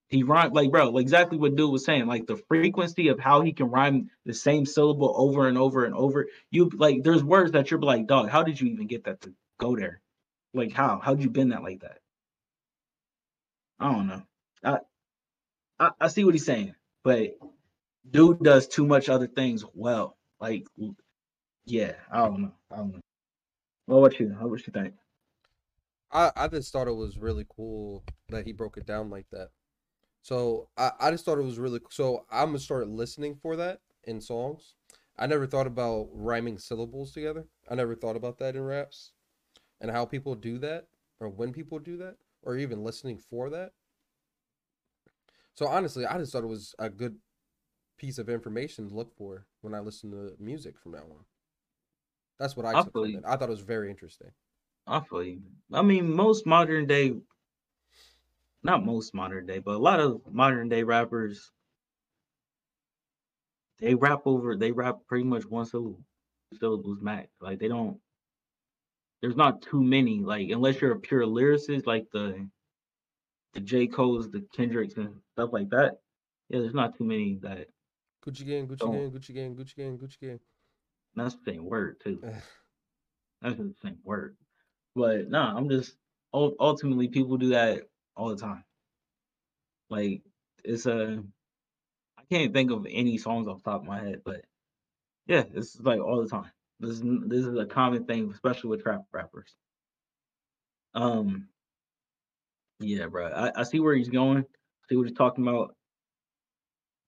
[0.09, 2.07] He rhyme like bro, like exactly what dude was saying.
[2.07, 5.95] Like the frequency of how he can rhyme the same syllable over and over and
[5.95, 6.29] over.
[6.51, 9.35] You like there's words that you're like, dog, how did you even get that to
[9.59, 10.01] go there?
[10.59, 11.01] Like how?
[11.03, 11.99] How'd you bend that like that?
[13.79, 14.23] I don't know.
[14.65, 14.79] I
[15.79, 17.39] I, I see what he's saying, but
[18.11, 20.17] dude does too much other things well.
[20.41, 20.67] Like
[21.65, 22.53] yeah, I don't know.
[22.73, 23.01] I don't know.
[23.87, 24.95] Well, what you what you think?
[26.11, 29.51] I, I just thought it was really cool that he broke it down like that.
[30.23, 33.81] So I, I just thought it was really so I'm gonna start listening for that
[34.03, 34.75] in songs.
[35.17, 37.47] I never thought about rhyming syllables together.
[37.71, 39.13] I never thought about that in raps
[39.81, 40.89] and how people do that
[41.21, 43.73] or when people do that or even listening for that.
[45.55, 47.21] So honestly, I just thought it was a good
[47.99, 51.27] piece of information to look for when I listen to music from now on.
[52.39, 53.25] That's what I I took feel from it.
[53.25, 54.33] I thought it was very interesting.
[54.89, 55.43] I feel you.
[55.73, 57.15] I mean, most modern day,
[58.63, 61.51] not most modern day, but a lot of modern day rappers,
[63.79, 66.05] they rap over, they rap pretty much one syllable,
[66.53, 67.29] syllables max.
[67.41, 68.01] Like they don't.
[69.21, 70.21] There's not too many.
[70.21, 72.49] Like unless you're a pure lyricist, like the,
[73.55, 75.99] the J Cole's, the Kendricks, and stuff like that.
[76.49, 77.69] Yeah, there's not too many that.
[78.25, 78.93] Gucci gang, Gucci Don't.
[78.93, 80.41] gang, Gucci gang, Gucci gang, Gucci gang.
[81.15, 82.23] That's the same word too.
[83.43, 84.37] That's the same word.
[84.95, 85.95] But nah, I'm just
[86.33, 87.83] ultimately people do that
[88.17, 88.65] all the time.
[89.91, 90.23] Like
[90.65, 91.23] it's a
[92.19, 94.45] I can't think of any songs off the top of my head, but
[95.27, 96.51] yeah, it's like all the time.
[96.81, 99.55] This is this is a common thing, especially with trap rappers.
[100.95, 101.49] Um
[102.81, 103.27] yeah, bro.
[103.29, 104.45] I, I see where he's going,
[104.89, 105.75] see what he's talking about.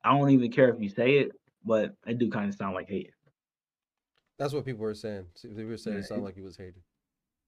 [0.02, 1.32] I don't even care if you say it,
[1.64, 3.12] but it do kind of sound like hate.
[4.38, 5.26] That's what people were saying.
[5.44, 6.82] They were saying Yeah, it sounded like he was hated.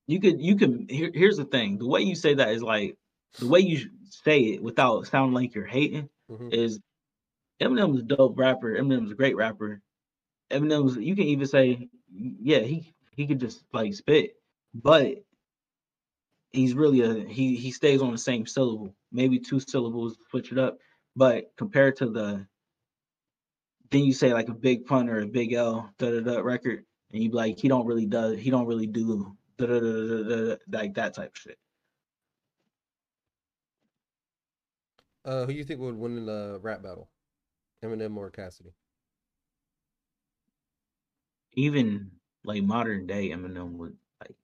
[0.07, 2.97] you could you can here, here's the thing the way you say that is like
[3.39, 6.53] the way you say it without sounding like you're hating Mhm.
[6.53, 6.81] is
[7.61, 9.81] Eminem's a dope rapper Eminem's a great rapper
[10.51, 14.37] Eminem's you can even say yeah he he could just like spit
[14.75, 15.25] but
[16.51, 20.59] he's really a he he stays on the same syllable maybe two syllables switch it
[20.59, 20.79] up
[21.16, 22.46] but compared to the
[23.90, 26.85] then you say like a big pun or a big L da da da record
[27.12, 30.22] and you be like he don't really does he don't really do da da da
[30.22, 31.59] da da like that type of shit.
[35.25, 37.09] Uh, who you think would win in the rap battle?
[37.85, 38.72] Eminem or Cassidy?
[41.55, 42.11] Even
[42.45, 44.37] like modern day Eminem would like.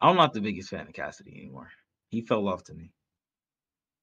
[0.00, 1.70] I'm not the biggest fan of Cassidy anymore.
[2.10, 2.90] He fell off to me.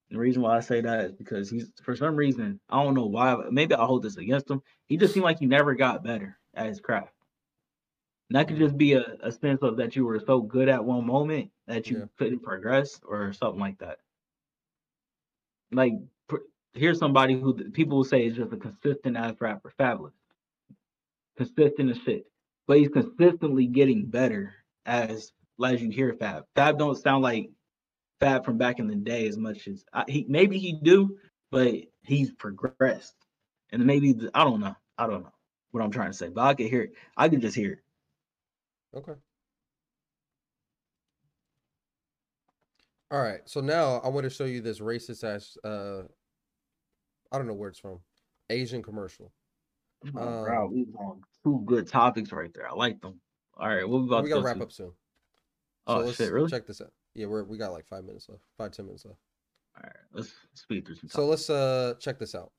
[0.10, 3.08] The reason why I say that is because he's for some reason I don't know
[3.08, 3.36] why.
[3.50, 4.62] Maybe I'll hold this against him.
[4.88, 7.14] He just seemed like he never got better at his craft.
[8.30, 10.84] And that could just be a, a sense of that you were so good at
[10.84, 12.06] one moment that you Yeah.
[12.18, 14.00] couldn't progress or something like that.
[15.72, 15.94] Like
[16.28, 16.38] pr-
[16.74, 20.14] here's somebody who people will say is just a consistent ass rapper, Fabolous,
[21.38, 22.26] consistent as shit,
[22.68, 24.54] but he's consistently getting better
[24.86, 25.32] as
[25.64, 26.46] as you hear Fab.
[26.56, 27.50] Fab don't sound like
[28.20, 31.18] Fab from back in the day as much as I, he maybe he do,
[31.52, 33.16] but he's progressed,
[33.72, 35.34] and maybe the, I don't know, I don't know
[35.72, 36.94] what I'm trying to say, but I could hear it.
[37.18, 37.80] I could just hear it.
[38.98, 39.14] Okay.
[43.12, 43.42] All right.
[43.46, 45.56] So now I want to show you this racist ass.
[45.64, 46.04] Uh,
[47.32, 48.00] I don't know where it's from.
[48.50, 49.32] Asian commercial.
[50.16, 52.70] Oh, Um, bro, we on two good topics right there.
[52.70, 53.20] I like them.
[53.58, 54.64] All right, what we about we to gotta go wrap to?
[54.64, 54.88] up soon.
[54.88, 54.94] So
[55.88, 56.50] Oh let's shit, really?
[56.50, 56.92] check this out.
[57.14, 58.42] Yeah, we're we got like five minutes left.
[58.58, 59.20] Five ten minutes left.
[59.78, 61.10] All right, let's speed through some.
[61.10, 62.52] So let's uh check this out.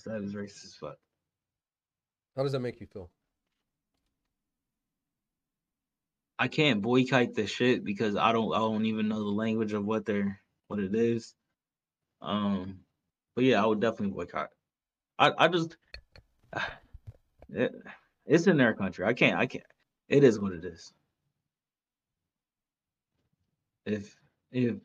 [0.00, 0.96] Yes, that is racist as fuck.
[2.36, 3.10] How does that make you feel?
[6.38, 9.84] I can't boycott this shit because I don't I don't even know the language of
[9.84, 11.34] what they're what it is.
[12.22, 12.80] Um,
[13.34, 14.50] but yeah, I would definitely boycott.
[15.18, 15.76] I I just
[17.50, 17.72] it,
[18.24, 19.04] it's in their country.
[19.04, 19.64] I can't I can't.
[20.08, 20.92] It is what it is.
[23.84, 24.16] If
[24.50, 24.76] if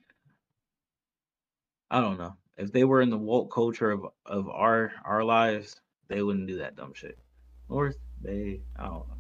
[1.90, 5.82] I don't know if they were in the woke culture of of our our lives,
[6.08, 7.18] they wouldn't do that dumb shit.
[7.70, 9.18] Or they I don't know.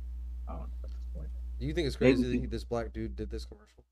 [0.47, 1.29] I don't know at this point.
[1.59, 3.83] Do you think it's crazy we- that this black dude did this commercial?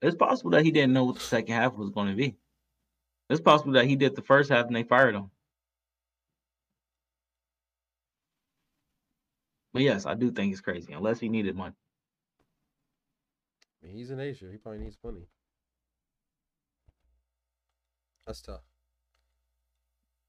[0.00, 2.36] It's possible that he didn't know what the second half was going to be.
[3.28, 5.30] It's possible that he did the first half and they fired him.
[9.72, 11.74] But yes, I do think it's crazy, unless he needed money.
[13.82, 14.46] I mean, he's in Asia.
[14.50, 15.26] He probably needs money.
[18.28, 18.60] That's tough.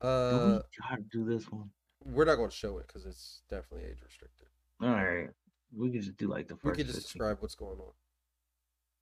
[0.01, 1.69] Do Uh, we gotta do this one.
[2.05, 4.47] we're not going to show it because it's definitely age restricted.
[4.81, 5.27] All right,
[5.75, 6.63] we could just do like the first.
[6.63, 6.77] We first.
[6.77, 7.19] could just 15.
[7.19, 7.91] describe what's going on.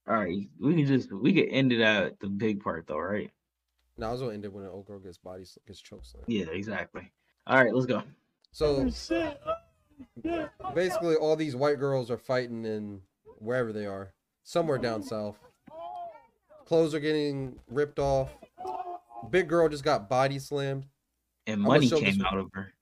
[0.08, 3.30] All right, we can just we could end it at the big part though, right?
[4.00, 6.26] Now I was gonna end it when an old girl gets body gets choke slammed.
[6.28, 7.12] Yeah, exactly.
[7.46, 8.02] All right, let's go.
[8.52, 8.90] So
[10.74, 13.02] basically, all these white girls are fighting in
[13.38, 15.38] wherever they are, somewhere down south.
[16.66, 18.30] Clothes are getting ripped off.
[19.30, 20.86] Big girl just got body slammed,
[21.46, 22.74] And I'm money came out of her.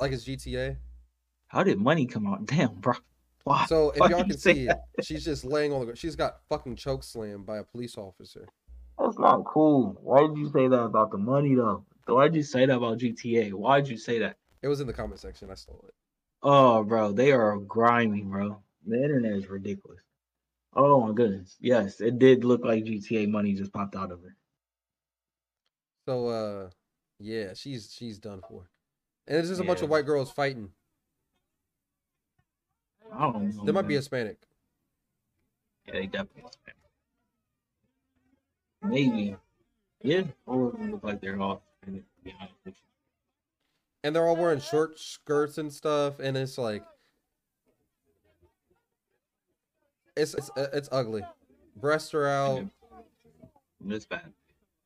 [0.00, 0.76] like it's GTA.
[1.48, 2.46] How did money come out?
[2.46, 2.94] Damn, bro.
[3.44, 3.66] Why?
[3.66, 4.68] So if y'all can see,
[5.02, 5.98] she's just laying on the ground.
[5.98, 8.46] She's got fucking choke slammed by a police officer.
[8.98, 9.98] That's not cool.
[10.00, 11.84] Why did you say that about the money though?
[12.06, 13.52] Why did you say that about GTA?
[13.52, 14.36] Why did you say that?
[14.62, 15.50] It was in the comment section.
[15.50, 15.94] I stole it.
[16.42, 18.62] Oh, bro, they are grimy, bro.
[18.86, 20.02] The internet is ridiculous.
[20.74, 21.56] Oh my goodness.
[21.60, 24.36] Yes, it did look like GTA money just popped out of her.
[26.06, 26.70] So uh,
[27.18, 28.68] yeah, she's she's done for.
[29.26, 30.70] And it's just a bunch of white girls fighting.
[33.14, 33.64] I don't know.
[33.64, 33.94] There might be.
[33.94, 34.38] Hispanic.
[35.86, 36.50] Yeah, they definitely.
[38.82, 39.36] Maybe.
[40.02, 40.22] Yeah.
[40.46, 41.60] all of them look like they're off.
[41.84, 41.90] to
[42.24, 42.80] be honest with you.
[44.02, 46.82] and they're all wearing short skirts and stuff, and it's like,
[50.16, 51.22] it's it's uh, it's ugly.
[51.76, 52.66] Breasts are out.
[53.88, 54.32] It's bad.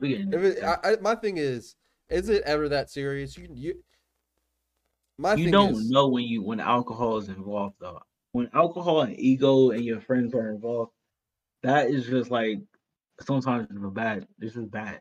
[0.01, 1.77] We getting If it, I, I, my thing is,
[2.09, 3.37] is it ever that serious?
[3.37, 3.85] You you.
[5.19, 8.01] My you don't is, know when you when alcohol is involved though.
[8.33, 10.93] When alcohol and ego and your friends are involved,
[11.63, 12.59] that is just like
[13.23, 14.27] sometimes it's bad.
[14.39, 15.01] This is bad.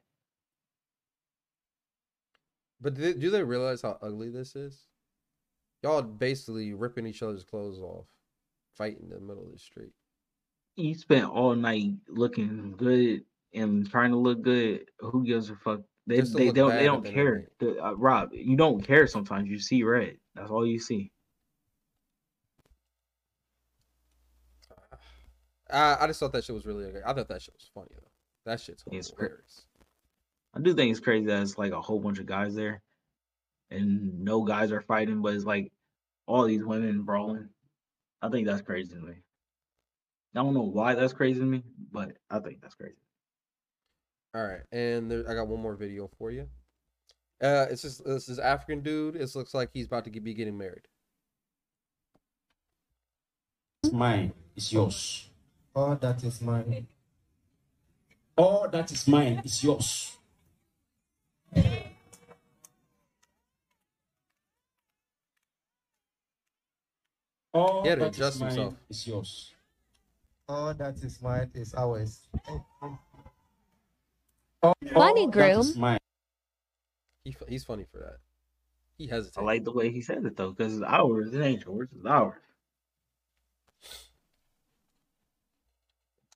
[2.85, 4.83] but do they, do they realize how ugly this is?
[5.83, 8.05] Y'all basically ripping each other's clothes off,
[8.77, 9.91] fighting in the middle of the street.
[10.75, 13.23] You spent all night looking good
[13.55, 14.85] and trying to look good.
[14.99, 15.81] Who gives a fuck?
[16.07, 17.47] They to they don't they don't the end of care.
[17.59, 19.49] The- uh, Rob, you don't care sometimes.
[19.49, 20.17] You see red.
[20.35, 21.11] That's all you see.
[25.69, 26.87] I I just thought that shit was really.
[27.05, 28.07] I thought that shit was funny though.
[28.45, 29.29] That shit's It's cra-
[30.53, 32.81] I do think it's crazy that it's like a whole bunch of guys there,
[33.71, 35.71] and no guys are fighting, but it's like
[36.27, 37.49] all these women brawling.
[38.21, 39.13] I think that's crazy to me.
[40.35, 42.95] I don't know why that's crazy to me, but I think that's crazy.
[44.35, 46.49] All right, and there, I got one more video for you.
[47.41, 49.15] Uh, it's just this is African dude.
[49.15, 50.87] It looks like he's about to get, be getting married.
[53.85, 55.29] is mine is yours.
[55.73, 56.87] All that is mine.
[58.37, 60.17] All that is mine is yours.
[67.53, 68.73] All He had to that is adjust mine himself.
[68.89, 69.53] is yours.
[70.49, 72.27] All that is mine is ours.
[74.65, 75.97] All Funny, that Groom.
[77.23, 78.17] He, he's funny for that.
[78.97, 79.37] He hesitates.
[79.37, 81.33] I like the way he said it though, because it's ours.
[81.33, 81.89] It ain't yours.
[81.95, 82.41] It's ours.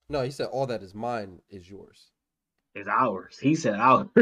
[0.09, 2.11] No, he said all that is mine is yours.
[2.73, 3.37] It's ours.
[3.39, 4.07] He said ours.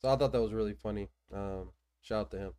[0.00, 1.08] So I thought that was really funny.
[1.34, 1.70] Um,
[2.00, 2.52] shout out to him.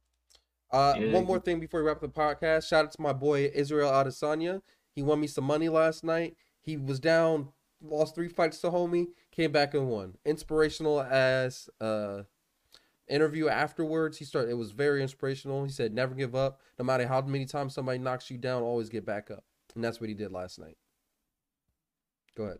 [0.72, 2.68] Uh, Yeah, one more thing before we wrap up the podcast.
[2.68, 4.62] Shout out to my boy Israel Adesanya.
[4.94, 6.36] He won me some money last night.
[6.60, 7.50] He was down,
[7.82, 10.16] lost three fights to homie, came back and won.
[10.26, 12.24] Inspirational as uh
[13.08, 14.18] interview afterwards.
[14.18, 14.52] He started.
[14.52, 15.64] It was very inspirational.
[15.64, 16.62] He said, "Never give up.
[16.78, 19.44] No matter how many times somebody knocks you down, always get back up."
[19.76, 20.78] And that's what he did last night.
[22.36, 22.60] Go ahead.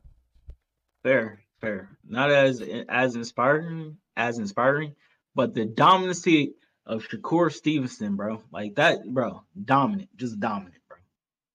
[1.04, 1.90] fair, fair.
[2.06, 4.96] Not as as inspiring as inspiring,
[5.36, 6.54] but the dominancy
[6.86, 8.44] of Shakur Stevenson, bro.
[8.52, 9.44] Like that, bro.
[9.64, 10.98] Dominant, just dominant, bro.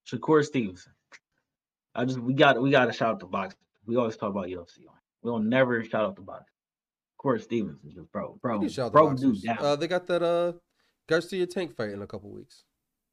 [0.06, 0.93] Shakur Stevenson.
[1.94, 3.54] I just we got we got to shout out the box.
[3.86, 4.78] We always talk about UFC.
[5.22, 6.50] We don't never shout out the box.
[7.22, 9.86] Shakur Stevenson, just bro, bro, We can shout out the bro, dude down, Uh, they
[9.88, 10.52] got that uh
[11.08, 12.64] Garcia Tank fight in a couple weeks.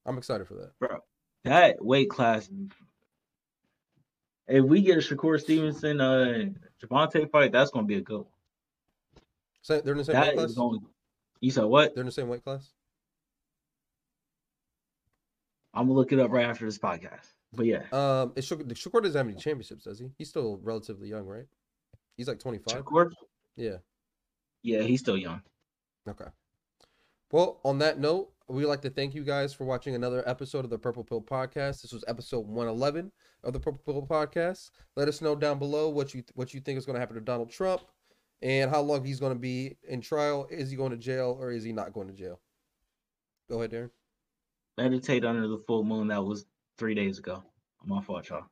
[0.05, 0.71] I'm excited for that.
[0.79, 0.97] bro.
[1.43, 2.49] That weight class.
[4.47, 6.49] If we get a Shakur Stevenson, uh,
[6.83, 9.23] Gervonta fight, that's gonna be a good one.
[9.61, 10.53] So they're in the same That weight class.
[10.53, 10.79] going.
[11.39, 11.93] You said what?
[11.93, 12.69] They're in the same weight class.
[15.73, 17.27] I'm gonna look it up right after this podcast.
[17.53, 20.09] But yeah, Um, is Shakur, Shakur doesn't have any championships, does he?
[20.17, 21.45] He's still relatively young, right?
[22.15, 22.83] He's like 25.
[22.83, 23.11] Shakur,
[23.55, 23.77] Yeah.
[24.61, 25.41] yeah, he's still young.
[26.07, 26.27] Okay.
[27.31, 30.69] Well, on that note, we'd like to thank you guys for watching another episode of
[30.69, 31.81] the Purple Pill Podcast.
[31.81, 33.11] This was episode 111
[33.43, 34.71] of the Purple Pill Podcast.
[34.95, 37.21] Let us know down below what you what you think is going to happen to
[37.21, 37.81] Donald Trump
[38.41, 40.47] and how long he's going to be in trial.
[40.49, 42.41] Is he going to jail or is he not going to jail?
[43.49, 43.89] Go ahead, Darren.
[44.77, 46.07] Meditate under the full moon.
[46.07, 46.45] That was
[46.81, 47.43] three days ago.
[47.85, 48.45] My fault, y'all.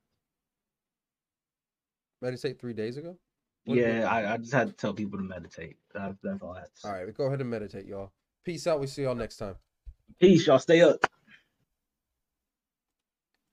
[2.22, 3.18] Meditate three days ago.
[3.66, 5.78] What- Yeah, I, I just had to tell people to meditate.
[5.96, 6.70] That's, that's all I had.
[6.84, 8.12] All right, go ahead and meditate, y'all.
[8.46, 8.80] Peace out.
[8.80, 9.56] We see y'all next time.
[10.20, 10.60] Peace, y'all.
[10.60, 11.04] Stay up.